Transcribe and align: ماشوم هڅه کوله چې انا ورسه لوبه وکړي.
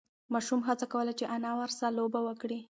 ماشوم 0.33 0.61
هڅه 0.67 0.85
کوله 0.93 1.13
چې 1.19 1.25
انا 1.35 1.51
ورسه 1.59 1.85
لوبه 1.97 2.19
وکړي. 2.23 2.59